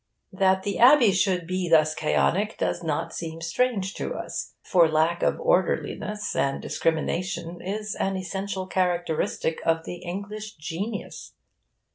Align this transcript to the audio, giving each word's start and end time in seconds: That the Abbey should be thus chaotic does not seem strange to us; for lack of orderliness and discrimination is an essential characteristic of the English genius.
That 0.33 0.63
the 0.63 0.79
Abbey 0.79 1.11
should 1.11 1.45
be 1.45 1.69
thus 1.69 1.93
chaotic 1.93 2.57
does 2.57 2.81
not 2.81 3.13
seem 3.13 3.39
strange 3.39 3.93
to 3.93 4.15
us; 4.15 4.55
for 4.63 4.89
lack 4.89 5.21
of 5.21 5.39
orderliness 5.39 6.35
and 6.35 6.59
discrimination 6.59 7.61
is 7.61 7.93
an 7.93 8.17
essential 8.17 8.65
characteristic 8.65 9.59
of 9.63 9.83
the 9.85 9.97
English 9.97 10.55
genius. 10.55 11.35